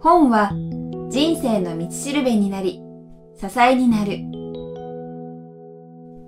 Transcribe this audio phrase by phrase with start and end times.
[0.00, 0.52] 本は
[1.08, 2.82] 人生の道しるべになり、
[3.40, 4.18] 支えになる。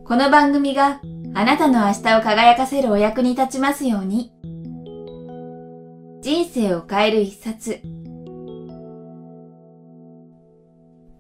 [0.07, 1.03] この番組が
[1.35, 4.33] あなたの明日を輝かせるお役に立ちますように。
[6.23, 7.83] 人生を変える一冊。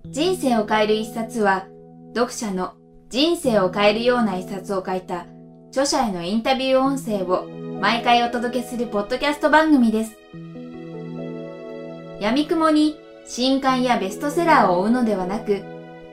[0.06, 1.66] 人生を変える一冊は、
[2.14, 2.72] 読者の
[3.10, 5.26] 人生を変えるような一冊を書いた
[5.68, 10.18] 著者へのインタビュー音声を毎回お届けするポッドキャスト番組です。
[12.20, 15.64] 闇雲に新刊やベストセラーを追うのではなく、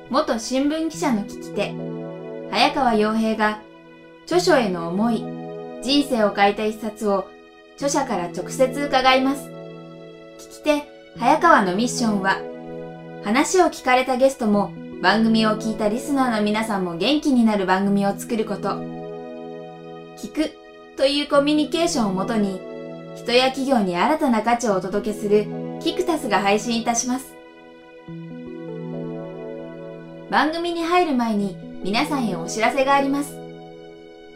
[0.10, 1.74] 元新聞記者の聞き手、
[2.52, 3.60] 早川洋平が
[4.24, 5.26] 著書への思い、
[5.84, 7.28] 人生を変えた一冊を
[7.76, 9.50] 著者から直接伺います。
[10.40, 10.84] 聞き手、
[11.18, 12.38] 早川のミッションは、
[13.26, 14.72] 話を聞かれたゲストも
[15.02, 18.70] 番組を聞いたリスナーの皆さんも元気になる番組を作ること。
[20.16, 20.67] 聞く
[20.98, 22.60] というコミュニケーションをもとに、
[23.16, 25.46] 人や企業に新たな価値をお届けする
[25.80, 27.36] キクタスが配信いたします。
[30.32, 33.38] 番組に入る前に皆さんへお知らせがあります。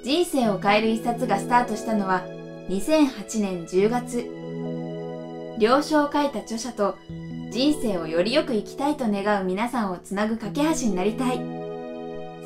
[0.04, 2.24] 人生を変える一冊がスタートしたのは
[2.70, 5.58] 2008年10月。
[5.58, 6.96] 了承を書いた著者と
[7.50, 11.38] 人生をよりよく生きたいと願う皆さんをつなぐ架け橋になりたい。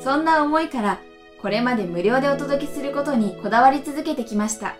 [0.02, 1.00] そんな思いから
[1.46, 4.74] これまで無料でお届けすることにこだわり続けてきました。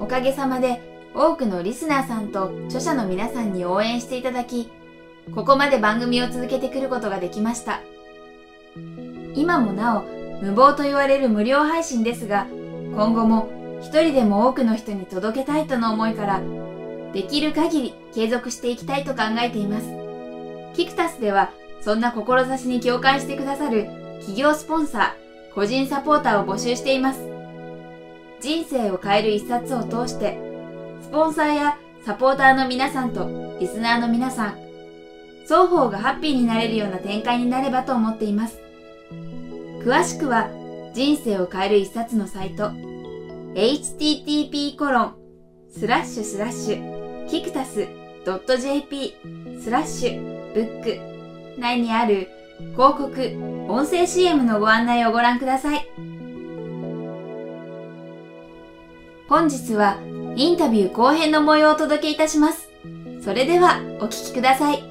[0.00, 0.82] おかげさまで
[1.14, 4.72] 多くのリスナーさんと著者の皆さんに応援していただき、
[5.32, 7.80] ここまで番組を続けてくることができました。
[9.36, 10.02] 今もなお、
[10.42, 12.48] 無謀と言われる無料配信ですが、
[12.96, 16.42] 今後も一人でも多くの人に届けたいとの思いから、
[17.12, 19.86] できる限り継続していきたいと考えています。
[20.74, 27.20] キクタスでは、そんな志に共感してくださる企業スポンサー、個人サポーターを募集しています。
[28.40, 30.38] 人生を変える一冊を通して、
[31.02, 34.58] スポンサーやサポーターの皆さんとリスナーの皆さん、
[35.42, 38.58] 双方がハッピーになれるような展開になればと思っています。
[39.82, 40.48] 詳しくは、
[40.94, 42.70] 人生を変える一冊のサイト、
[43.54, 45.14] http コロン
[45.70, 47.86] スラッシュスラッシュキクタス
[48.24, 49.14] .jp
[49.60, 52.28] スラッシュブック内にある
[52.58, 55.88] 広告、音声 CM のご案内をご覧ください。
[59.28, 59.98] 本日は
[60.36, 62.68] インタビュー後編の模様をお届けいたします。
[63.22, 64.84] それではお聞きください。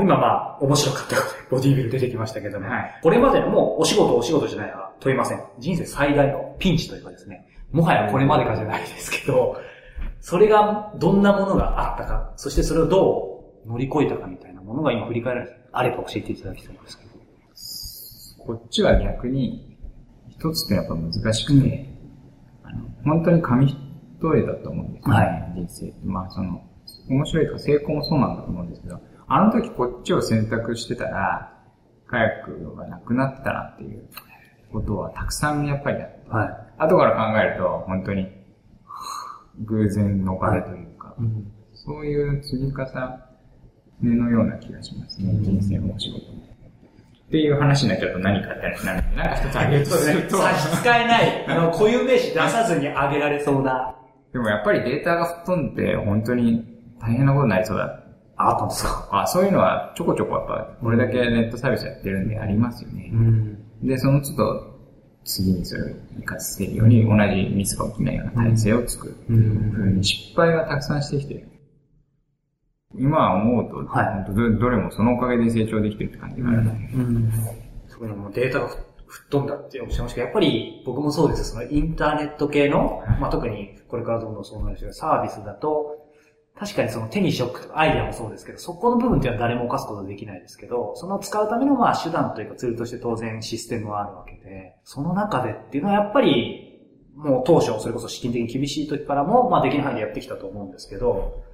[0.00, 5.42] 今まあ、面白かったことでボディービル出てきましたけども、はい、これまでのもうお仕事お仕事じゃないか問いません。
[5.58, 9.60] 人生最大のピンチというかですね、もはやこれまでかじゃないですけど、
[10.20, 17.08] それがどんなものがあったか、そしてそれをどう乗り越えたかみたいなものが今振り返られてあれば教えていただきたいんですけど。
[18.46, 19.76] こっちは逆に、
[20.30, 21.94] 一つってやっぱ難しくて、
[22.62, 23.76] あの本当に紙一
[24.22, 25.14] 重だと思うんですよ。
[25.14, 25.94] ね、はい、人生。
[26.04, 26.62] まあその、
[27.10, 31.52] 面白いとか成功もそうなんだと思うんですけど、あの時こっちを選択してたら、
[32.06, 34.08] カヤックがなくなったなっていう
[34.72, 38.28] ことはたくさんやっぱりあって、はい、後から考えると本当に
[39.64, 42.84] 偶然のおかげというか、はいうん、そういう積み重
[44.00, 46.38] ねのような気がしますね、人生のお仕事
[47.28, 50.38] っていう話になっちゃうと何かってなるんで、なんか一つあげるとすると。
[50.38, 53.94] 差し支えない、あの、固有名詞出さずにあげられそうな。
[54.32, 56.64] でもやっぱりデータが吹っ飛んで、本当に
[57.00, 58.02] 大変なことになりそうだ。
[58.36, 63.10] あったんですかあ、そういうのはちょこちょこやっぱ、これだけネットサービスやってるんでありますよね。
[63.12, 64.77] うん、で、その都度、
[65.24, 69.16] 次にそれを活かせるように同じミスが起きないような体制を作る。
[69.28, 71.48] うん、ふうに失敗がたくさんしてきてる。
[72.94, 77.30] 今思うと、はい、どれもそのおかげで成長できてるって感じがある、うん。
[77.86, 81.50] そういうのもデータが吹っ飛んだっておっしゃいましたけど、やっぱり僕もそうです。
[81.50, 85.97] そのインターネット系の、まあ、特にこれからどんどんそうなるし、サービスだと、
[86.58, 96.64] 確かにその手に職とかアイデアもそうですけど、そこの部分っていうのは誰も犯すことはできないですけど、その使うためのまあ手段というかツールとして当然システムはあるわけで、その中でっていうのはやっぱり、
[97.14, 101.44] もう当初それこそ資金的に厳しい時からも、まあできる範囲でやってきたと思うんですけど、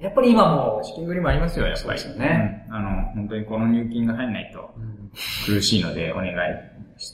[0.00, 0.80] やっぱり今も。
[0.82, 1.98] 資金繰りもありますよ、やっぱり。
[2.00, 2.74] そうですよね、うん。
[2.74, 4.70] あの、本当にこの入金が入んないと
[5.46, 6.34] 苦しいので、お願い、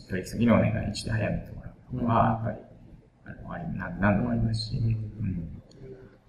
[0.08, 3.64] 取引先のお願いして早めてもらうのは、やっぱり、あの、あり
[4.00, 4.80] 何度もありますし、う
[5.22, 5.62] ん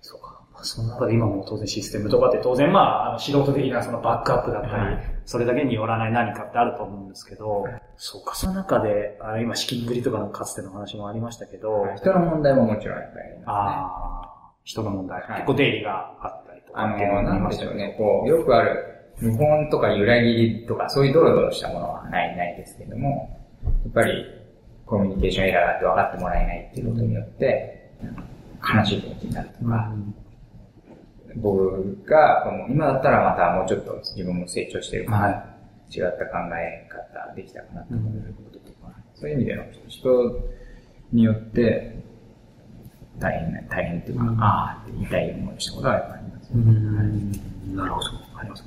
[0.01, 0.34] そうか。
[0.65, 7.65] その中で今も当然システムとかって当然まあ、あの素人的なそのバックアップだったり、それだけによらない何かってあると思うんですけど、
[7.97, 13.43] そうか、その中で、あの今資金繰りとかのかつての話もありましたけど、人の問題ももちろんありますね。
[13.45, 16.81] ああ、人の問題、結構出入りがあったりとか。
[16.81, 24.25] あの、なんでしょうね、こう、よくある、無本とか裏切りとか、そういうドロドロしたものはない、ないですけども、やっぱり
[24.85, 27.91] コミュニケーションエラーだって分かってもらえないっていうことによって、
[28.75, 29.93] 悲しい気持ちになるとか、
[31.37, 35.29] 僕が、今だったらまたもうちょっと自分も成長してるから、は
[35.89, 40.39] い、違った考え方できたかなと思うこととか、そういう意味での人
[41.11, 42.03] によって
[43.19, 47.75] 大変、大変っていうか、ああって言いたい思いしたことはやっぱりあります、ね。
[47.75, 48.07] なるほど。
[48.35, 48.63] あります。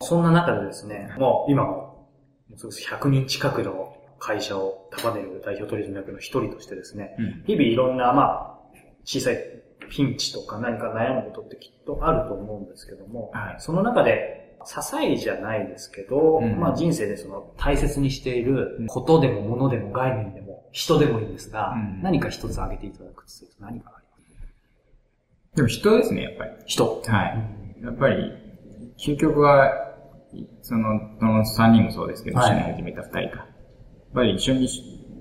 [0.00, 2.08] そんな中でですね、もう今も、
[2.56, 8.58] 100人近くの会社を束ねる代表取締役の一人としてですね、うん、日々いろんな、まあ、
[9.04, 9.36] 小さい
[9.92, 26.50] ピンチとか何か悩むことってきっとあると思うんですけども、はい、その中で、支えじゃないですけど、うん、まあ人生でその大切にしていることでも物でも概念でも人でもいいんですが、うん、何か一つ挙げていただくとすると何かありますでも人ですね、やっぱり。
[26.64, 27.02] 人。
[27.04, 27.82] はい。
[27.82, 28.32] やっぱり、
[28.96, 29.72] 究極は、
[30.62, 33.20] その、その3人もそうですけど、一緒に始めた2人か。
[33.20, 33.46] やっ
[34.14, 34.68] ぱり一緒に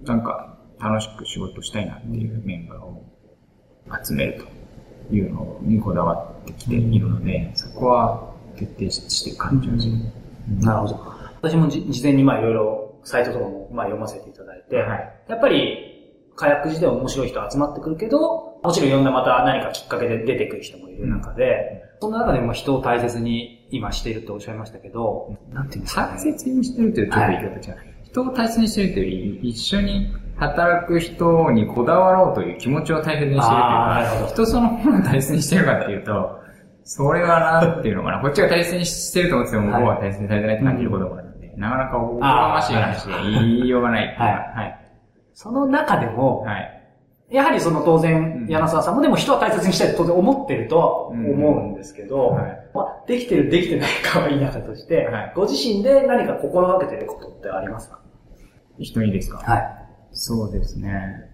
[0.03, 3.03] なんか楽しく仕事したいなっていうメンバーを
[4.03, 4.60] 集めると
[5.15, 11.11] いうのにこだわってきているので、そこは徹底して感じます、うん、なるほど。
[11.41, 15.87] 私も事前にまあいろいろサイトとかもまあ読ませていただいて、はい、やっぱり
[16.35, 27.85] 火薬自体面白い人集まってくるけど、もちろんいろんなまた何かきっかけで出てくる人もいる中で、その中でも人を大切に今しているとおっしゃいましたけど、なんていうんですか、ね、大切にしてるというちょっと言い方じゃない。
[27.85, 36.39] はい、人を大切にしてるというより、一緒に働く人にこだわろうという気持ちを大切にしてるというか、人そのものを大切にしてるかっていうと、
[36.83, 44.79] それはなんていうのかな、こっちが大切にしてると思ってても、向こうは大切にされてないって感じることもあるので、なかなかおこがましい話で言いようがないっていうか、はい。
[45.33, 46.77] その中でも、はい。
[47.29, 58.01] やはりその当然、柳沢さんもでも人は大切にしたいと当然思ってるとは思うんですけど、はい、まあ、できてるできてないかはいい中として、はい、ご自身で何か心がけてることってありますか？
[58.79, 59.37] 人にですか？
[59.37, 59.80] はい。
[60.11, 61.31] そうですね。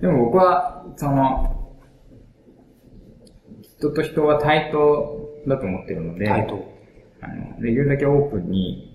[0.00, 1.78] でも僕は、その、
[3.62, 6.62] 人と人は対等だと思ってるので、対等。
[7.20, 8.90] あの、できるだけオープンに、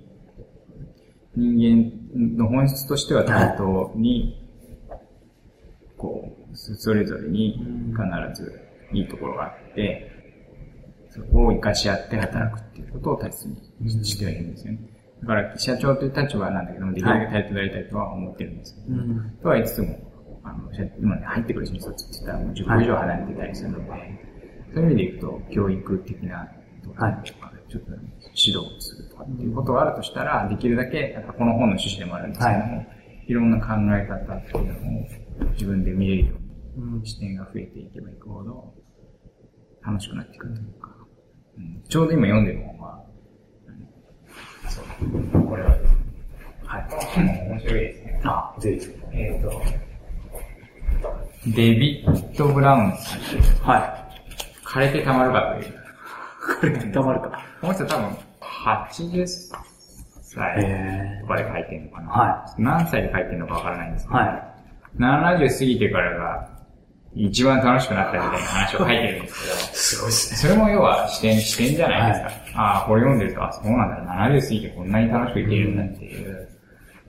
[1.35, 4.47] 人間の本質としては対等に、
[5.97, 7.59] こう、それぞれに
[7.91, 8.59] 必ず
[8.93, 10.11] いいところがあって、
[11.09, 13.47] そこを活かし合って働くっていうことを大切
[13.79, 14.79] にしてはいるんですよね。
[15.21, 24.19] だから社長という立場なんだけども、できるだけ対等でやりたいとは思ってるんですけど、はい、とは言いつつも、あの、今ね、入ってくる新卒って言ったらもう10個以上離れてたりするので、はい、
[24.73, 26.47] そういう意味でいくと、教育的な
[26.83, 27.91] とか、はい、ちょっと
[28.33, 32.87] 指導するとかっていうことがあるとしたら、できるだけ、やっぱこの本の趣旨でもあるんですけども、はい、
[33.27, 36.35] いろんな考え方っていうのを自分で見れるよ
[36.77, 38.73] うに、視点が増えていけばいくほど、
[39.85, 40.95] 楽しくなってくるというか、
[41.57, 43.05] うん、ちょうど今読んでる本は、
[44.69, 45.45] そう。
[45.45, 45.97] これはですね。
[46.65, 46.85] はい。
[46.89, 48.21] この本も面白いですね。
[48.23, 48.87] あ、ぜひ。
[49.11, 49.61] えっ、ー、と、
[51.47, 53.19] デビッド・ブラウンさん。
[53.67, 54.09] はい。
[54.65, 55.73] 枯れてたまるかという。
[56.61, 57.45] 枯れてたまるか。
[57.61, 62.09] この人多分、80歳とかで書いてるのかな。
[62.11, 62.61] はい。
[62.61, 64.49] 何歳で書いてるのかわからないんですけど、はい。
[64.99, 66.58] 70過ぎてからが、
[67.15, 69.55] 一番楽しくなったみたいな話を書いてるんですけど。
[69.73, 70.37] すごいですね。
[70.37, 72.25] それも要は視点、視点じゃないですか。
[72.27, 76.49] はい、ああ、これ読んでると、あ、そうなんだ、70過ぎてこんなに楽しくいけるんだっていう、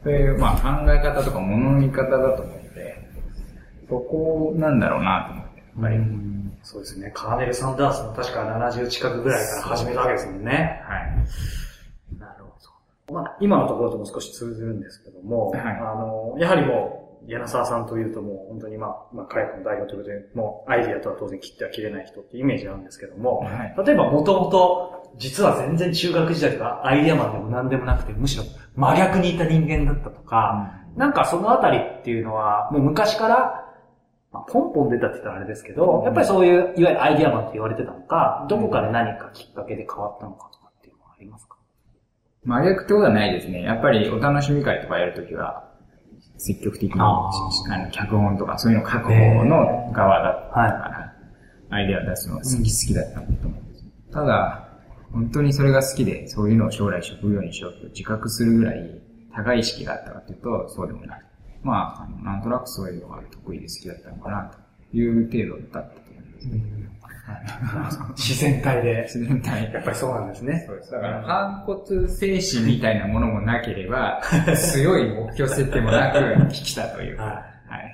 [0.03, 3.09] そういう、まあ考え方とか物の見方だと思って、
[3.89, 6.31] そこなんだろうなと思って、やっぱり。
[6.63, 7.11] そうですね。
[7.15, 10.83] カーネル・サンダースも確か70近くぐらいから始めたわけですもんね。
[10.85, 12.19] はい。
[12.19, 12.51] なるほ
[13.09, 13.15] ど。
[13.15, 28.45] まあ、今のところとも少し通ずるんですけども、はい、あの、やはりもう、柳沢さんというともう本当にまあ、まあ、カヤの代表ということで、もうアイディアとは当然切っては切れない人っていうイメージなんですけども、はい、例えばもともと、実は全然中学時代とかアイディアマンでも何でもなくて、むしろ
[28.77, 33.67] 真逆にいた人間だったとか、うん、なんかそのあたりっていうのは、もう昔から、
[34.33, 41.57] まあ、ポンポン出たって言ったらあれですけど、やっぱりそういう、いわゆるアイディアマンって言われてたのか、どこかで何かきっかけで変わったのかとかっていうのはありますか？
[42.45, 43.63] 真逆ってことはないですね。
[43.63, 45.69] やっぱりお楽しみ会とかやるときは、
[46.41, 51.15] 積極的に、あの、脚本とかそういうの書く方の側だったから、
[51.69, 53.85] アイデアを出すのが好き、好きだったんだと思うんです。
[54.11, 54.69] ただ、
[55.13, 59.01] 本当にそれが好きで、そういうのを将来職業にしようと自覚するぐらい
[59.35, 61.23] 高い意識があったかというと、そうでもない。
[61.63, 64.51] まあ、あのなんとなくそういうのが得意で好きだったのかな、
[64.91, 67.00] という程度だったと思います。
[68.17, 69.03] 自然体で。
[69.03, 69.73] 自然体。
[69.73, 70.65] やっぱりそうなんですね。
[70.67, 70.91] そうです。
[70.91, 74.21] だから、反骨精神みたいなものもなければ、
[74.57, 77.19] 強い目標設定もなく、生きたという。
[77.19, 77.43] は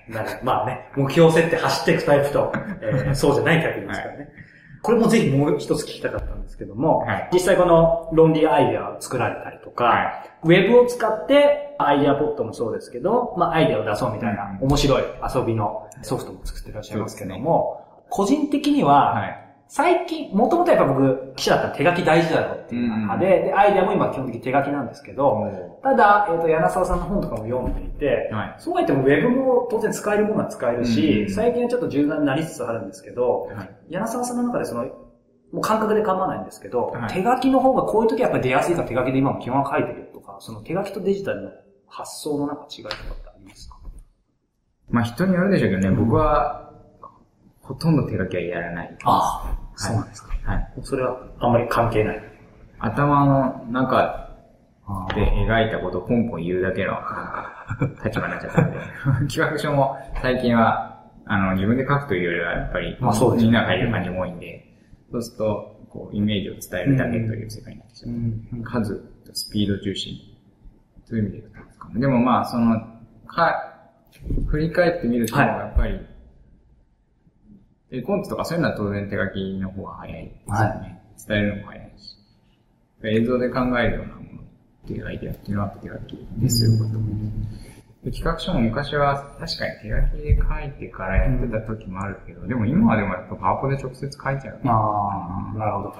[0.09, 0.13] い。
[0.13, 4.19] なるまあね、目標設定走っていくタイプと、えー、そうじゃないタイプですからね。
[4.19, 4.29] はい、
[4.83, 15.03] これもぜひもう一つ聞きたかったんですけども、はい実際この論理アイデアを作られたりとか、はウェブを使ってアイデアポットもそうですけど、まあアイデアを出そうみたいな面白い
[15.35, 19.43] 遊びのソフトも作ってらっしゃいますけども、個人的には、はい。
[19.69, 28.55] 最近、もともとやっぱ僕、記者だったら手書き大事だろうっていう中で、で、アイデアも今基本的に手書きなんですけど、もただ、えっ、と、柳沢さんの本とかも読んでいて、はい。
[28.59, 33.77] そうは言ってもウェブも当然使えるものは使えるし、うん最近はちょっと柔軟になりつつあるんですけど、はい。
[33.91, 34.93] 柳沢さんの中でその、も
[35.55, 37.13] う感覚で構わないんですけど、はい。
[37.13, 41.51] 手書きの方がこういう時はやっぱ出やすいから手書きで今も基本は書いてるとか、その手書きとデジタルの
[41.89, 43.77] 発想のなんか違いとかってありますか？
[44.91, 46.66] まあ人によるでしょうけどね、僕は、
[47.67, 48.97] ほとんど手書きはやらない。
[49.05, 50.33] ああ、はいそうなんですか。
[50.45, 50.73] はい。
[50.83, 52.23] それはあんまり関係ない。
[52.79, 54.31] 頭の中
[55.15, 56.93] で描いたことをポンポン言うだけの
[58.05, 58.79] 立場になっちゃったんで、
[59.29, 64.65] 企画書も最近は、あの、自分で書くというよりは、やっぱり、まあそうですねみんなが書いてる感じも多いんで、
[65.11, 68.63] そうすると、こう、イメージを伝えるだけという世界になってしまう。
[68.63, 68.97] 数
[69.27, 70.15] とスピード中心。
[71.05, 72.01] そういう意味で言うとですかね。
[72.01, 72.81] でもまあ、その、
[73.27, 73.73] か、
[74.49, 76.01] 振り返ってみると、はいやっぱり、
[77.91, 81.03] 絵コンテとかそういうのは当然手書きの方が早いですよね。
[81.29, 82.17] 伝えるのも早いし。
[83.05, 86.91] 映像で考えるようなものっていうアイデアっていうのは手書きですよ、こと。
[86.91, 86.97] で
[88.11, 94.11] 企画書も昔は確かに手書きで書いてからやってた時もあるけど、でも今はでもやっぱパワポで直接書い
[94.41, 94.61] ちゃう。
[94.65, 95.95] ああ、なるほど。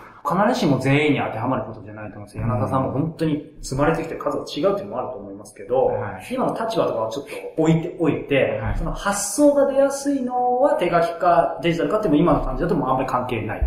[0.45, 2.45] 必ずしも全員に当てはまることじゃないと思うんですよ。
[2.45, 7.25] 柳田さんも本当に積まれてきてる数が違うっていうのもあると思いますけど、はい今の立場とかをちょっ
[7.57, 13.67] と置いておいて、はいその発想が出やすいのは手書きかデジタルかっていうのも今の感じだともうあんまり関係ないと。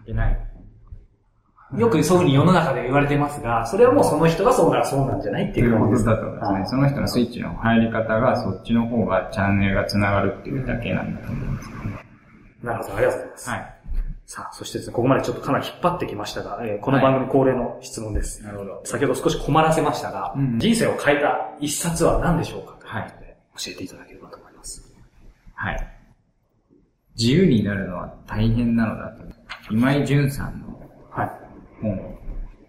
[0.00, 0.49] 書けない。
[1.76, 6.04] よくそういうふうに世の中で言われてますが、それはもうその人がそうならそうなんじゃないっていいううことです。
[6.04, 6.64] だと思いますね。
[6.66, 11.70] その人のスイッチの入り方がそっちの方がチャンネルが繋がるっていうだけなんだと思います。
[12.62, 13.50] なるほど、ありがとうございます。
[13.50, 13.74] はい。
[14.26, 18.42] さあ、そしてですね、ここまでちょっとかなり引っ張ってきましたが、えーこの番組恒例の質問です。
[18.44, 18.80] なるほど。
[18.84, 23.14] 先ほど少し困らせましたが、うん人生を変えた一冊は何でしょうかはい
[23.56, 24.92] 教えていただければと思います。
[25.54, 25.86] はい。
[27.16, 29.22] 自由になるのは大変なのだと、
[29.70, 31.30] 今井淳さんのはい。
[31.80, 32.18] 本を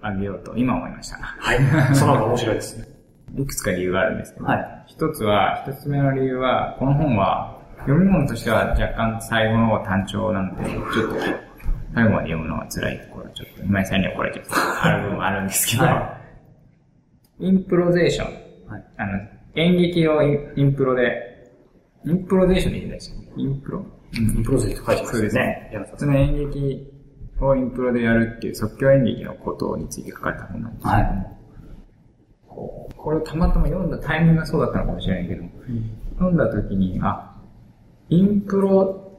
[0.02, 1.18] あげようと今思いました。
[1.18, 1.96] はい。
[1.96, 2.88] その方が面白いです。
[3.38, 11.16] いくつか理由があるんですけど、はい一つは、一つ目の理由は、この本は、読み物としては若干最後の方が単調なので、ちょっと、
[11.96, 14.52] 最後まで読むのが辛いところはちょっと、今井さんにはこれちょっと
[14.84, 16.18] ある部分はあるんですけど、は
[17.40, 18.28] インプロゼーション。
[18.70, 19.20] はいあの、
[19.56, 21.52] 演劇をインプロで、
[22.06, 23.18] インプロゼーションでいいんですよ。
[23.38, 23.86] インプロ？
[24.14, 26.91] インプロゼと書いてますそうですねその演劇
[27.42, 31.38] をインプロでやるっていう即興演劇のことについて書かれた本なんですけども、はい。
[32.96, 35.44] これをたまたま読んだタイミングがそうだったのかもしれないけど、
[36.16, 37.36] 読んだ時に、あ、
[38.10, 39.12] インプロ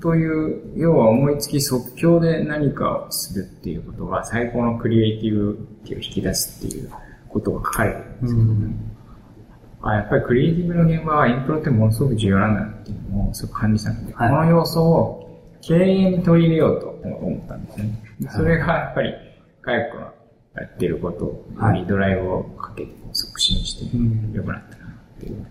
[0.00, 5.54] という、要は思いつき即興で何かをするっていうことが最高のクリエイティブを
[5.86, 6.90] 引き出すっていう
[7.28, 14.30] ことが書かれてるんですけど、あ、やっぱりクリエイティブの現場はインプロってものすごく重要なんだなっていうのをすごく感じたので、はい。
[14.30, 15.21] この要素を
[15.62, 18.04] 経営に取り入れようと思ったんですね。
[18.20, 19.14] でそれがやっぱり、
[19.62, 20.10] カヤックのや
[20.66, 23.96] ってることをよりドライブをかけて促進して
[24.36, 24.84] 良くなったな
[25.16, 25.46] っていう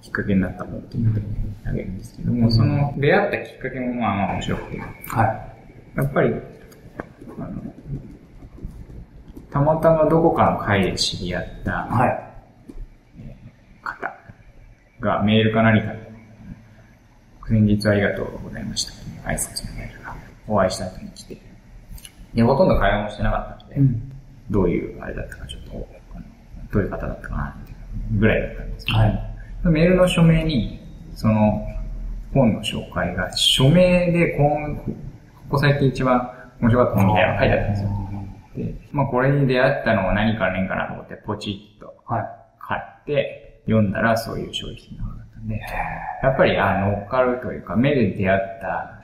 [0.00, 1.20] きっかけになった本っていうので
[1.66, 4.84] あげるんですけども、その出会ったきっかけもまあまあ面白くて、は
[5.24, 5.98] い。
[5.98, 6.34] やっぱり、
[7.38, 7.74] あの、
[9.50, 12.24] たまたまどこかの会で知り合ったはい。
[13.82, 14.16] 方
[15.00, 15.92] がメールか何か。
[15.92, 15.98] で、
[17.48, 18.92] 先日はありがとうございました
[19.28, 20.16] 挨拶のメールが
[20.46, 21.40] お会いした後に来て、
[22.34, 23.76] で、ほとんど会話もしてなかったので、
[24.50, 25.88] どういうあれだったかちょっと、
[26.72, 27.56] どういう方だったかな
[28.18, 29.34] ぐらいだったんですけど、はい。
[29.64, 30.80] メールの署名に、
[31.14, 31.66] その
[32.32, 34.96] 本の紹介が、署名でこう、こ
[35.50, 36.30] こ最近一番
[36.60, 37.88] 面白かった本みたいなのが書いてあったんですよ。
[38.56, 42.24] で、まあこれに出会ったのは何か年かなと思ってポチッとはい。
[42.60, 45.60] 買って読んだらそういう商品の本だったんで、
[46.22, 48.97] やっぱりあ乗っかるというか、目で出会った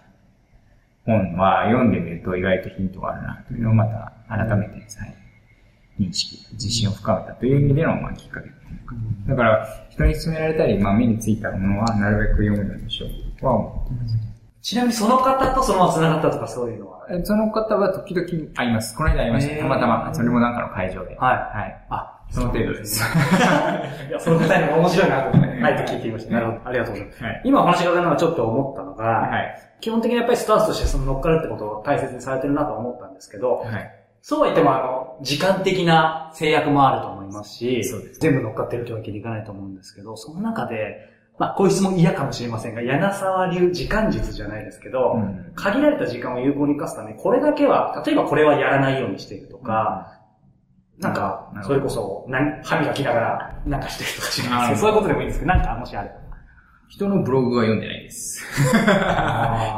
[1.07, 5.15] 本は読んでみると意外とヒントがあるなというのをまた改めて再
[6.01, 8.95] 認識、自信を深めたという意味でのまあきっかけっていうか。
[9.29, 14.17] だから人に勧められたり、まあ目についたものはなるべく読むようにしようとは思ってます。
[14.63, 17.07] ちなみにその方とそのまま繋がったとかそういうのは？
[17.11, 18.97] えその方は時々会います。
[18.97, 19.57] この間会いました。
[19.57, 20.15] たまたま。
[20.15, 21.15] それもなんかの会場で。
[21.17, 21.87] はいはい。
[21.91, 23.01] あ、その程度です。
[24.11, 26.33] いや、その方にも面白いなと思って、はいって聞いてみました。
[26.35, 26.61] なるほど。
[26.65, 27.25] ありがとうございます。
[27.25, 27.41] はい。
[27.45, 29.59] 今お話し伺いながらちょっと思ったのが、はい。
[29.81, 33.91] 基本的にやっぱりスタンスとしてその乗っかるってことを大切にされてるなと思ったんですけど、はい。
[34.21, 50.24] そうは言ってもあの、時間的な制約もあると思いますし、そうです全部乗っかってるというわけにいかないと思うんですけど、その中で、まあ、こういう質問嫌かもしれませんが、柳沢流時間術じゃないですけど、うん限られた時間を有効に活かすために、これだけは、例えばこれはやらないようにしているとか、
[50.99, 56.15] なんかそれこそ、なん歯磨きながら、なんかしてるとかしないですそういうことでもいいんですけど、なんかもしあれば。
[56.89, 58.45] 人のブログは読んでないです。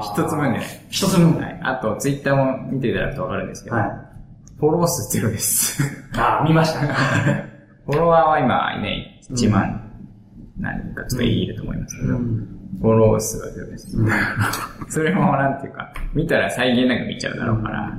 [0.02, 0.87] 一つも読んでない。
[0.90, 1.61] 一つもはい。
[1.62, 3.90] あと、ツイッターも見ていただくとわかるんですけど、はい。
[4.58, 5.82] フォロー数ゼロです。
[6.18, 6.80] ああ、見ました。
[7.87, 9.87] フォロワーは今ね、1万
[10.58, 13.96] 何人かちょっといると思いますけど、フォロー数はゼロです。
[14.88, 17.92] それもなんていうか、見たら再現なく見ちゃうだろうから、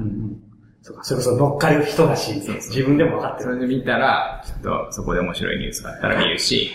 [0.87, 3.55] そうか、それこそ乗っかる人だし、自分でも分かってる。
[3.55, 6.71] それで見たら、ちょっとそこで面白いニュースがあったら見るし、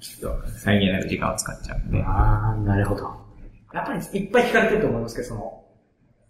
[0.00, 3.02] ちょっと再現なく時間を使っちゃうんで、ああ、なるほど。
[3.72, 5.60] やっぱりいっぱい聞かれてると思いますけど、その、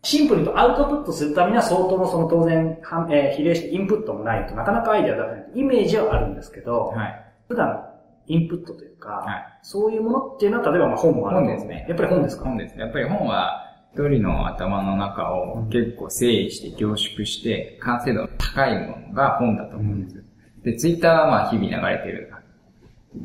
[0.03, 2.79] シンプルにとアウトプットするためには相当のその当然、
[3.11, 5.51] えー比例してインプットもないとなかなかアイデア出せない。
[5.55, 7.25] イメージはあるんですけど、はい。
[7.49, 7.87] 普段
[8.27, 12.45] インプットというか、はいそういうものっていうのは例えばまあ本もあると思う本ですねやっぱり本ですか？
[12.45, 12.83] 本ですね。
[12.83, 13.64] やっぱり本は、
[13.95, 20.25] 一人の頭の中を結構整理して凝縮して、完成度の高いものが本だと思うんです。
[20.65, 22.33] で、ツイッターはまあ日々流れてる。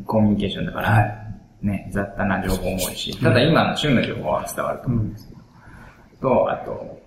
[0.05, 1.65] コミュニケーションだから、はい。
[1.65, 5.35] ね、雑多な情報も多いし、ただ今の旬の情報は伝わると思うんですけ
[6.21, 7.01] ど、と、あと、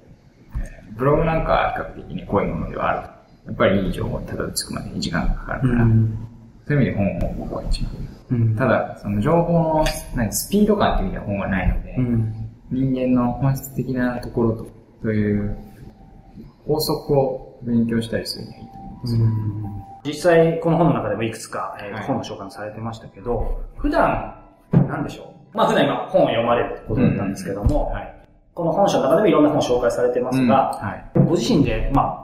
[0.57, 3.09] えーブログなんかは比較的に濃いものではある。
[3.47, 7.92] やっぱりいい情報にたどり着くまでに時間がかかるから、そういう意味で本を僕は一番。
[8.33, 8.57] うん。
[8.57, 12.42] ただ、その情報の何スピード感っていう意味では本はないので、うん
[12.73, 14.67] 人間の本質的なところと、
[15.02, 15.57] という
[16.67, 19.26] 法則を勉強したりするにはいいと思うんですよ。
[20.05, 24.35] 実際、この本の中でもいくつか、えーはい本の紹介もされてましたけど、普段、
[24.73, 25.57] なんでしょう？
[25.57, 28.14] まあ普段今本を読まれるってことだったんですけども、はい。
[28.55, 31.19] この本書の中でもいろんな本を紹介されてますが、はい。
[31.26, 32.22] ご自身で、まあ、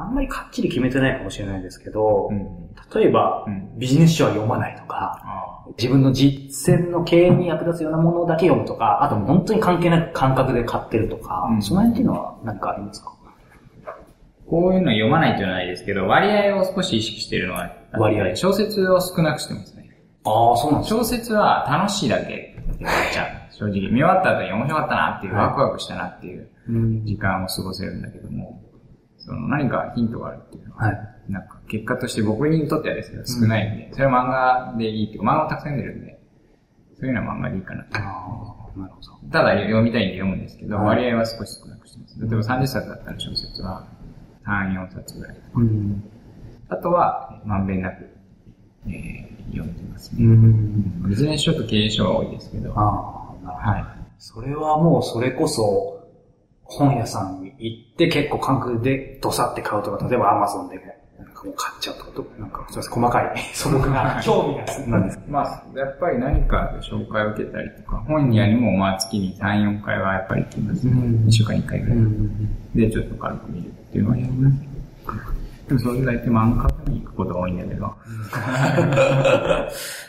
[0.00, 2.48] あんまりかっちり決めてないかもしれないですけど、うん。
[2.94, 13.12] 例えば、うんビジネス書は読まないとか、あ自分の実践の経営に役立つようなものだけ読むとか、あと本当に関係なく感覚で買ってるとか、うんその辺っていうのは何かありますか？
[14.48, 19.90] こういうの読まないというのはないですけど、割合を少し意識しているのは割合小説を少なくしてますね。
[20.24, 23.54] ああ、そうなんです小説は楽しいだけってちゃう。
[23.54, 23.80] 正直。
[23.90, 28.62] 見終わった後に面白かったなっていう、はいワクワクしたなっていううん時間を過ごせるんだけども、
[29.28, 30.98] その何かヒントがあるっていうのは、はい。
[31.28, 36.20] なんか結果として僕にとってはですけど少ないんで、それは漫画でいいっていうか、漫画をたくさん読んでるんで、
[36.98, 37.98] そういうのは漫画でいいかなと。
[37.98, 39.30] ああ、なるほど。
[39.30, 42.18] ただ読みたいんで読むんですけど、はい割合は少し少なくしてます。
[42.18, 43.86] 例えば30冊だったら小説は
[44.46, 45.36] 3、4冊ぐらい。
[45.54, 46.02] うん。
[46.70, 48.08] あとは、まんべんなく、
[48.86, 50.24] えー読んでますね。
[50.24, 51.08] ん。
[51.08, 53.94] ビジネス書と経営書は多いですけど、はああ、なるほど。
[53.94, 54.04] い。
[54.18, 55.97] それはもうそれこそ、
[56.68, 60.76] 本屋さんに行って結構感覚でドサって買うとか、例えばアマゾンで
[61.18, 65.20] なんかもう買っちゃうとかと、なんか、そうです、細かい素朴な興味がなんです。
[65.28, 70.92] まあ、やっぱり何かで紹介を受けたりとか、本屋にもまあ月に3、4回はやっぱり行きますね。
[70.92, 71.96] うん1週間に1回ぐらい。
[71.96, 72.48] ん。
[72.74, 74.68] で、ちょっと軽く見るっていうのはやります。
[75.68, 77.94] でもそれ大体漫画家に行くことが多いんだけど。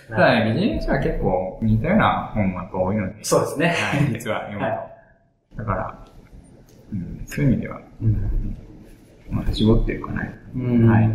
[0.09, 3.75] ただね、ビジネスは結構似たような本が多いので、そうですね。
[3.77, 4.71] はい、実は読むと。
[4.71, 4.89] は
[5.57, 6.08] だから、
[6.91, 8.57] うん、そういう意味では、うん。
[9.29, 10.21] まあ、絞ってるかな。
[10.21, 10.29] はい。
[10.29, 11.09] はい。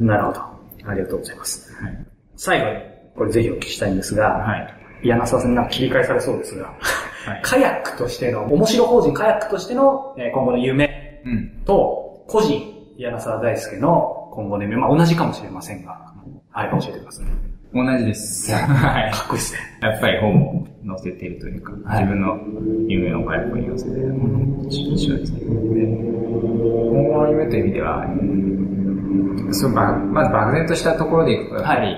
[0.00, 0.40] なるほど。
[0.84, 1.72] ありがとうございます。
[1.82, 2.06] はい。
[2.36, 2.78] 最後に、
[3.16, 4.74] これぜひお聞きしたいんですが、はい。
[5.04, 6.66] 柳沢さんにな切り返されそうですが、
[7.24, 7.40] はい。
[7.42, 11.62] カヤックとしての、面白法人カヤックとしてのえー今後の夢うん。
[11.64, 12.60] と、個人、
[12.98, 16.12] 柳沢大輔の今後の夢、まあ同じかもしれませんが、
[16.52, 17.26] あれば教えてください。
[17.74, 18.52] 同じです。
[18.52, 19.12] はい。
[19.12, 19.58] かっこいいですね。
[19.80, 22.38] やっぱり本を載せているというか、はい自分の
[22.88, 25.40] 夢を回復に載せているのと一緒ですね。
[25.40, 28.06] で今後の夢という意味では、
[29.52, 31.96] そうばまず漠然としたところでいくと、やっぱり、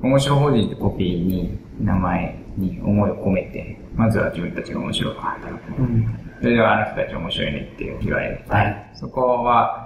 [0.00, 5.80] 面白法人ってコピーに、名前に思いを込めて、まずは自分たちが面白く働く。
[5.80, 6.18] うん。
[6.40, 8.40] それではあの人たち面白いねって言われる。
[8.48, 8.90] はい。
[8.94, 9.81] そこは、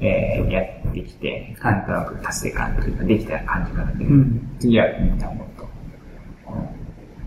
[0.00, 1.74] えー、やってきて、はい。
[1.74, 4.56] なんとなく達成感というか、できた感じが出て、うん。
[4.58, 5.68] 次はみんなもっと、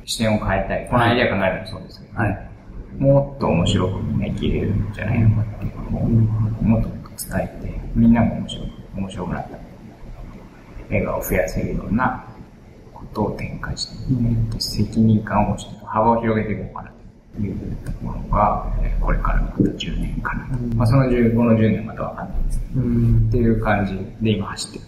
[0.06, 0.88] 視点を変えたい。
[0.90, 2.50] このアイデア考えるのもそうですけど、はい。
[2.98, 9.58] もっと面白くみんな生きれるんじゃないのかっていうのを、もっと伝えて、みんなも面白く、面白くなった。
[10.90, 12.26] 笑顔を増やせるような
[12.94, 17.03] ことを展開して、責任感をして幅を広げていこうかなと
[17.42, 17.56] いう
[18.02, 20.76] ものが、えーこれからまた10年かなと。
[20.76, 24.86] まあその10、この10年またわかんないですけど、うんっていう感じで今走ってる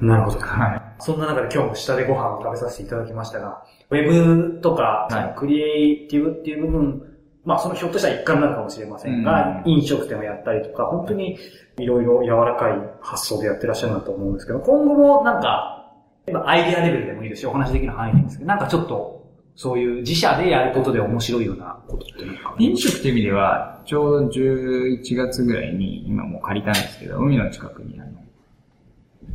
[0.00, 0.06] と。
[0.06, 0.38] なるほど。
[0.40, 0.82] はい。
[1.02, 7.02] そんな中で今日も下でご飯を食べさせていただきましたが、ウェブとか、クリエイティブっていう部分、
[7.44, 11.38] まあそのひょっとしたら一環なのかもしれませんが、うん飲食店をやったりとか、本当に
[11.78, 15.92] いろいろ柔らかい発想でやってらっしゃるなと思うんですけど、今後もなんか、
[16.32, 19.21] まあアイデアレベルでもいいですし、お話できる範囲でいいんですけど、なんかちょっと、
[19.54, 22.54] そういう自社でやることで面白いようなことっていうのか。
[22.58, 28.10] 飲食っていう意味では、ちょうど11月ぐらいに、今もう借りたんですけど、海の近くにあの、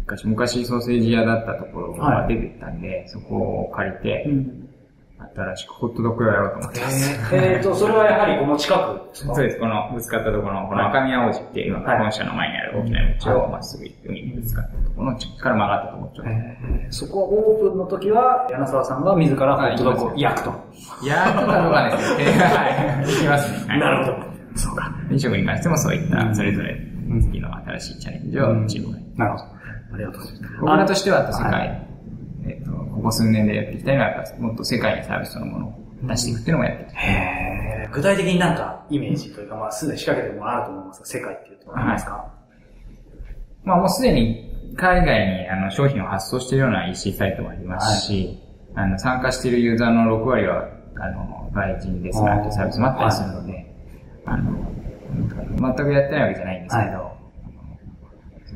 [0.01, 4.27] 昔、昔ソーセージ屋だったところが出てたんで、そこを借りて、
[5.37, 7.35] 新しくホットドッグをやろうと思ってます。
[7.35, 9.35] えー、と、それはやはりこの近くですか？
[9.35, 9.59] そうです。
[9.59, 11.99] このぶつかったところの、この赤宮王子っていうはい。
[11.99, 12.99] 本社の前にある大きな
[13.35, 15.97] 道をまっすぐ行って海にぶつかったところのから曲がったと。
[15.97, 16.31] ころ。
[16.31, 20.53] えーそこはオープンの時は、柳沢さんが自らホットドッグを焼くと。
[21.03, 22.23] いやー、とかどうかですね。
[22.39, 23.13] はい。
[23.13, 23.67] 行きますね。
[23.67, 23.79] はい。
[23.79, 24.27] なるほど。
[24.55, 24.91] そうか。
[25.11, 26.07] 飲食に関してもそうい。
[26.07, 26.77] った、それぞれ
[27.21, 27.99] 次の新しい。
[27.99, 29.43] チャレンジをチームがなるほど。
[29.93, 30.41] ありがとうござい。
[30.41, 30.53] ます。
[30.61, 31.96] 僕らとしては、世は界、えっと、
[32.97, 37.03] ここ数年でやっていきたいのは、やっぱもっと世界にサービスそのものを出していくっていうのもやっていきたい。
[37.05, 37.93] へー。
[37.93, 42.33] 具体的になんかイメージというか、まあ、すでに仕掛けてるものあると思いますが、世界っていうとありますか、
[43.63, 48.39] まあもうすでに海外にあの商品を発送しているような EC サイトもありますし、
[48.75, 53.75] あの参加しているユーザーの6割はあの外人ですなんてサービスもあったりするので、
[54.25, 54.71] あの、
[55.59, 57.17] 全くやってないわけじゃないんですけど、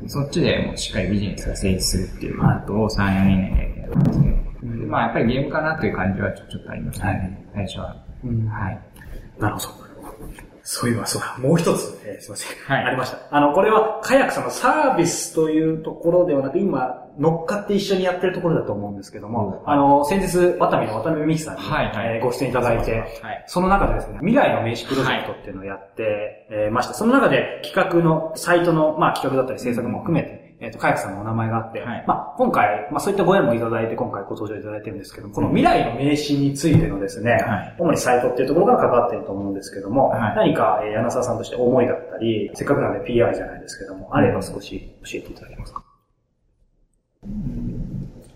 [0.08, 3.71] そっちでもうしっかりビジネスが成立するっていうことを3、4年で
[4.92, 7.96] まあやっぱりゲームかなという感じはちょちょっとありますね、最初は。
[8.24, 8.78] うんはい。
[9.38, 9.68] なるほど。
[10.64, 11.36] そういえば、そうだ。
[11.38, 12.56] もう一つ、えーすいません。
[12.58, 13.18] はいありました。
[13.30, 23.44] あの、これは、カヤックさんのサービスというところではなく、今、乗っかって一緒にやってるところだと思うんですけども、うんあの、先日、ワタミの渡辺美希さんに、はいはいえーご出演いただいて、はい。
[23.46, 32.04] その中でですね、未来の名刺プロジェクトっていうのをやって、えーまして、その中で企画の、サイトの、まあ企画だったり制作も含めて、えっ、と、かやくさんのお名前があって、はい。
[32.06, 37.74] まあ今回、まあそういったご縁もいただいて、今回ご登場いただいてるんですけども、この未来の名刺についてのですね、はい。
[37.78, 40.36] 主にサイトっていうところから関わっていると思うんですけども、はい。
[40.36, 45.82] 何か、えー柳沢さんとして思いだったり、せっかくなんで PR じゃないですけども、あれば少し教えていただけますか？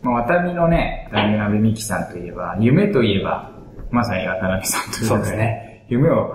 [0.03, 3.53] まあ、渡辺のね、渡辺美樹さんといえば、夢といえば、
[3.91, 5.85] まさに渡辺さんというそうですね。
[5.89, 6.35] 夢を、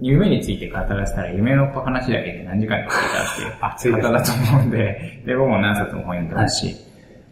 [0.00, 3.00] 夢について語らせたら、夢の話だけで何時間かか
[3.44, 6.76] るかっていう方だと思うんで、で、僕も何冊も本読んでますし、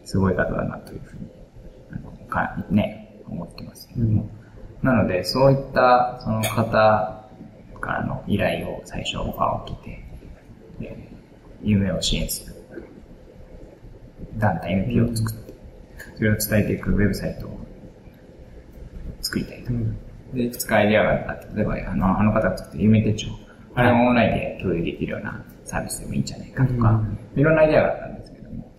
[0.05, 4.29] すごい方だなというふうに、かね、思ってますけども。
[4.81, 7.27] なので、そういった、その方
[7.79, 10.05] からの依頼を最初オファーを受けて、
[10.79, 11.09] で
[11.61, 12.55] 夢を支援する
[14.37, 15.53] 団体 NPO を作って、
[16.15, 17.59] それを伝えていくウェブサイトを
[19.21, 19.71] 作りたいと。
[20.33, 23.27] で、いくつかアイデアがあって、例えばあのあの方が作ってる夢手帳、
[23.75, 27.01] あれもオンラインで共有できるようなサービスでもいいんじゃないかとか、
[27.35, 28.71] いろんなアイデアがあったんですけども、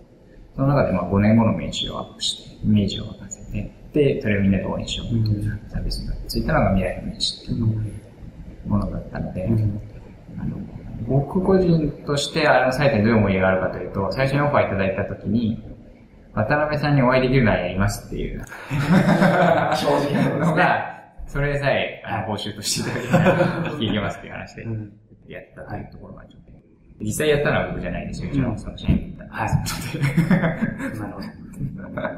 [0.54, 7.60] その中でまあ5年後の名刺をアップして、イメージを沸かせて、で、それをみんなで応援しようというサービスがついたのが未来の名刺ってい
[8.66, 9.46] うものだったので、
[10.38, 10.56] あの
[11.06, 15.62] 僕個人としてあのサイトにどういう思いがあるかというと、最初にオファーいただいたときに、
[16.34, 18.42] 渡辺さんにお会いできるならやりますっていう。
[19.76, 20.46] 正直な。
[20.46, 21.01] のが、
[21.32, 24.92] それさえあの報酬としていただいたら 聞いていきますっていう話でうん
[25.28, 26.52] やったというところがちょっと。
[27.00, 28.30] 実際やったのは僕じゃないですよ。
[28.30, 29.50] うちのその社員だったはい。
[31.00, 31.26] なるほど。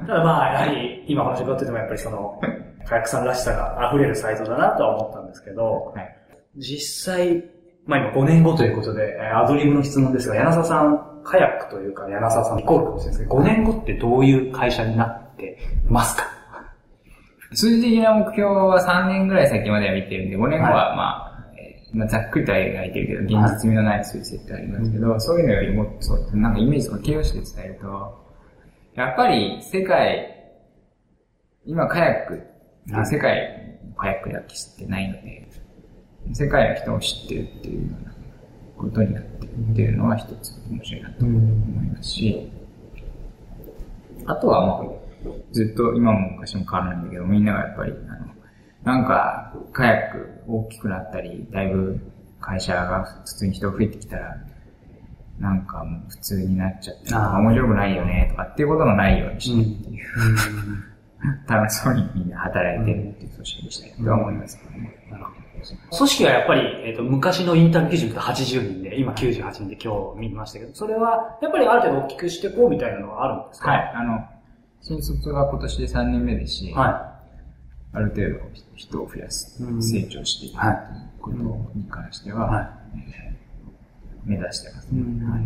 [0.06, 2.40] ただまあ、やはり、今お話伺っててもやっぱりその、
[2.84, 6.16] カヤックさんらしさが溢れるサイトだなとは思ったんですけど、はい
[6.56, 7.44] 実際、
[7.86, 16.33] まあ今5年後ということで、えーアドリブの質問ですが、柳沢さん、カヤックというか、柳沢さんイコールかもしれないですけど、5年後ってどういう会社になってますか？
[17.54, 25.86] 数字的な目標は3年ぐらい先までは見てるんで、5年後はまあ、えーまあ、ざっくりとは描いてるけど、現実味のない数字設定ありますけど、そういうのよりもっ
[26.30, 28.24] と、なんかイメージとか形容詞で伝えると、
[28.94, 30.30] やっぱり世界、
[31.66, 32.42] 今カヤック、
[32.92, 33.06] はい。
[33.06, 35.48] 世界のカヤックだけ知ってないので、
[36.32, 38.14] 世界の人を知ってるっていうような
[38.76, 42.50] ことになってるっていうのは一つ面白いなと思いますし、
[44.26, 45.03] あとはまあ、
[45.54, 48.34] ずっと今も昔も変わらないんだけど、みんながやっぱり、あの、
[48.82, 52.00] なんか、カヤック大きくなったり、だいぶ
[52.40, 54.36] 会社が普通に人が増えてきたら、
[55.38, 60.04] なんかもう普通になっちゃって、面白くないよね、とかっていうことのないようにしてっていう、
[61.48, 64.94] 楽しそうにみんな働いてるっていう組織にしたいとは思いますけどね。
[65.96, 73.70] 組織はやっぱり、えっ、と、昔のインタビュー基準だと80人で、今98人で今日見ましたけど、それは、やっぱりある程度大きくしていこうみたいなのはあるんですか？
[73.70, 74.20] はい、あの、
[74.86, 77.18] 新卒が今年で3年目ですし、は
[77.94, 80.76] ある程度人を増やす、うん成長していくという
[81.22, 81.36] こと
[81.74, 82.68] に関しては、はい。
[84.26, 84.96] 目指してます、い。
[84.96, 85.40] ねはい。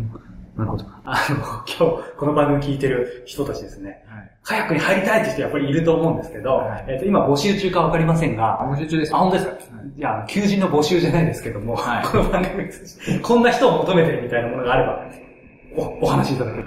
[0.57, 0.85] なるほど。
[1.05, 4.31] あの、今日、この番組聞いてる人たちですね、はい。
[4.43, 6.85] カヤックに入りたいって人やっぱりいると思うんですけど、はい。
[6.89, 9.15] えっ、と、今募集中かわかりませんが、募集中です。
[9.15, 10.01] あ、本当ですか、い。
[10.01, 12.05] や、あの求人の募集じゃないですけども、はい。
[12.05, 16.65] この番組に通じてこんな人を求めてるみたいなものがあれば、お、お話しいただける。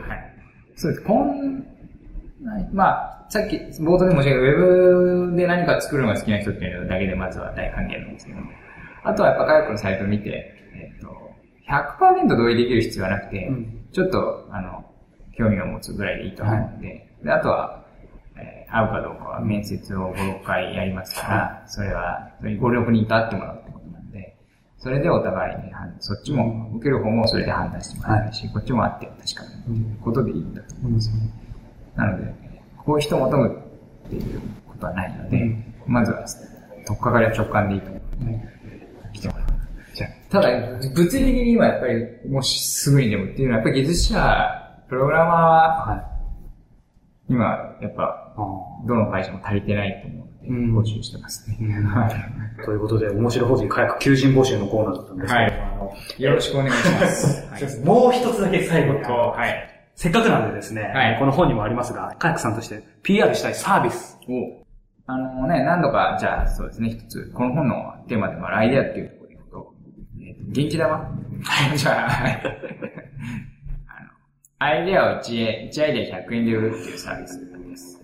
[0.75, 1.05] そうです。
[2.43, 2.85] 今、ま
[3.27, 8.39] あ、さっき冒頭でも申し上げたウェブで何か作るのが好きな人っていうのだけでまずは大歓迎なんですけど、
[9.05, 11.09] あとはやっぱカヤックのサイトを見て、えっ、と、
[11.69, 13.89] 100%同意できる必要はなくて、うん。
[13.93, 14.85] ちょっと、あの、
[15.37, 17.85] 興味を持つぐらいでいいと思うので、であとは、
[18.37, 24.35] えー会うかどうかは面接を5、6回やりますから、それは、それにご了承に至ってもらうってことなんで、
[24.79, 31.11] それでお互いに判、そっちも、受ける方もそれで判断してもらえるし、こっちもあって確かに、ということでいいんだと思うんです。
[31.11, 31.31] よね。
[31.97, 32.35] なので、
[32.85, 33.63] こういう人を求む
[34.07, 36.25] っていうことはないので、うんまずは、
[36.87, 38.49] とっかかりは直感でいいと思うので、
[39.13, 39.47] 来てもらう。
[39.95, 40.49] じゃあただ、
[40.95, 47.33] 物理的に今やっぱり、もしすぐにでもっていうのは、やっぱり技術者、プログラマーは、はい。
[47.33, 47.45] 今、
[47.81, 48.35] やっぱ、
[48.87, 51.57] どの会社も足りてないと思ううんので、募集してますね。
[52.65, 57.69] ということで、面白法人火薬求人募集のコーナーだったんですけど、はいあのよろしくお願いします。
[57.69, 59.69] すいもう一つだけ最後に、こう、はい。
[59.95, 61.19] せっかくなんでですね、はい。
[61.19, 64.19] この本にもありますが、カヤックさんとして PR したいサービス。
[64.29, 64.63] お
[65.07, 69.75] あのね、何度か、じゃあ、そうですね、一つ、この本のテーマでもあるアイデアっていうところでいくと、
[70.21, 71.11] えーと元気玉？
[71.77, 72.43] じゃあ、はい。
[73.89, 74.11] あの、
[74.59, 78.01] アイデアを 1, 1アイデア100円で売るっていうサービスです。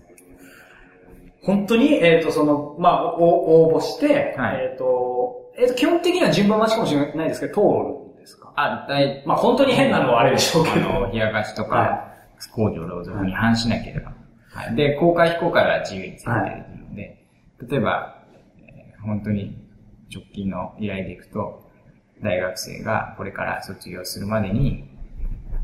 [1.43, 4.69] 本当に、えっ、と、その、まあ、お応募して、はい。
[4.71, 7.98] えっ、と、えっ、と、基本的には順番待ちかもしれないですけど、
[8.61, 10.89] あ、だいまあ、本当に変なのはあれでしょうけど。
[10.89, 12.13] あの、冷やかしとか、は
[12.53, 14.13] 工場労働に反しなければ。
[14.53, 17.25] はい、で、公開非公開は自由に設定できるので、
[17.69, 18.15] 例えば、
[18.67, 19.55] えー本当に
[20.13, 21.69] 直近の依頼でいくと、
[22.21, 24.83] 大学生がこれから卒業するまでに、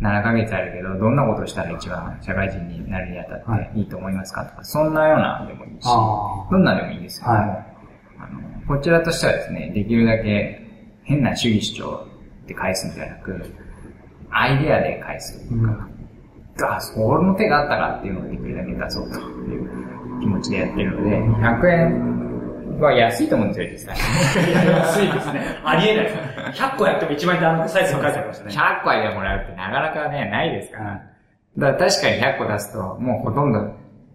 [0.02, 3.82] 7ヶ月あるけど、どんなことをしたら一番社会人になるにあたはってい。
[3.82, 4.46] いと思いますか？
[4.46, 7.50] とか、そんなようなのでもいいし、あどんなでもいいんですけども、はい。
[8.20, 10.62] あのこちらとしてはですね、できるだけ
[11.04, 12.08] 変な主義主張
[12.48, 13.54] で返すんじゃなく、
[14.30, 23.98] アイデアで返すというか、あ、その手があったかっていうのをできるだけ出そうという気持ちでやってるので、100円は安いと思うんですよ、実際。
[24.68, 25.60] 安いですね。
[25.64, 26.10] ありえないで
[26.54, 26.62] す。
[26.62, 28.52] 100個やっても1万円ってあのサイズに書いてありましたね。
[28.54, 31.02] 100個アイデアもらうってなかなかね、ないですから。
[31.58, 33.60] だから確かに100個出すと、もうほとんど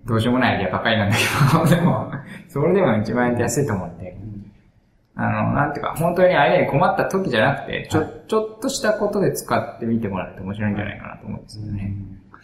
[0.06, 2.12] どうしようもないアイデアばっかりなんだけど、 でも、
[2.48, 4.16] それでも1万円って安いと思うんで、
[5.20, 11.94] あの、なんていうか、本当にアイデアに困った時じゃなくて、ちょ、ちょっとしたことで使ってみてもらうと面白いんじゃないかなと思うんですよね。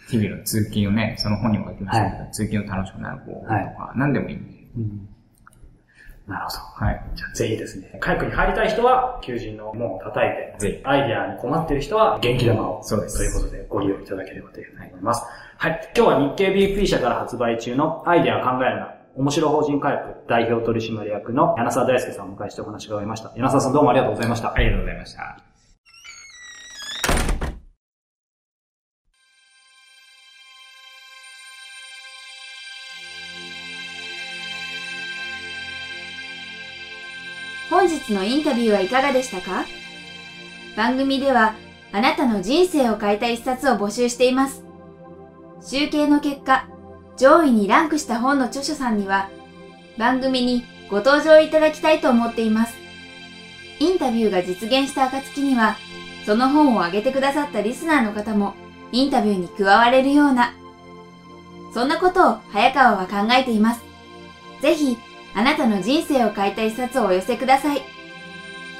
[0.09, 4.53] 日々の通勤をね、その本にも書きましたけど、通勤を楽しくなる方法とか、何でもいいんで。
[4.77, 5.09] うん
[6.27, 6.85] なるほど。
[6.85, 7.01] はい。
[7.15, 12.83] じゃあぜひですね、カヤックに入りたい人は、求人の門を叩いて、ぜひアイデアに困っている人は、元気玉を。
[12.83, 15.23] そうですということで、ご利用いただければというふうに思います。
[15.57, 15.91] はい。
[15.95, 18.96] 今日は日経 BP 社から発売中のアイデアを考えるな。
[19.17, 23.31] 面白法人カヤック代表取締役の柳沢大輔さんをお迎えしてお話が終えました。
[23.35, 24.53] 柳沢さんどうもありがとうございました。
[24.53, 25.41] ありがとうございました。
[37.71, 39.65] 本日のインタビューはいかがでしたか？
[40.75, 41.55] 番組では
[41.91, 44.63] あなたの人生を変えた一冊を募集しています。
[45.59, 46.69] 集計の結果、
[47.17, 49.29] 上位にランクした本の著者さんには
[49.97, 52.75] 番組にご登場いただきたいと思っています。
[53.79, 55.75] インタビューが実現した暁には、
[56.25, 58.53] その本を挙げてくださったリスナーの方も
[58.91, 60.53] インタビューに加われるような、
[61.73, 63.81] そんなことを早川は考えています。
[64.61, 64.97] ぜひ、
[65.35, 67.81] あなたの人生を変えた一冊をお寄せください。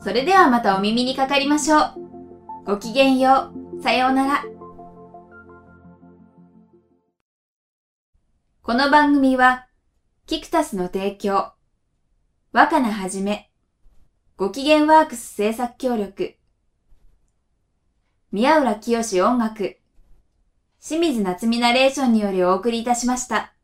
[0.00, 1.94] それではまたお耳にかかりましょう。
[2.66, 3.82] ごきげんよう。
[3.84, 4.44] さようなら。
[8.64, 9.65] この番組は、
[10.28, 11.52] キクタスの提供、
[12.50, 13.48] 若菜はじめ、
[14.36, 16.34] ご機嫌ワークス制作協力、
[18.32, 19.78] 宮浦清志音楽、
[20.84, 23.55] 清水夏美ナレーションによりお送りいたしました。